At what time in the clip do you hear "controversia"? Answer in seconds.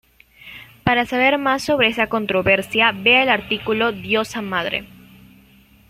2.09-2.91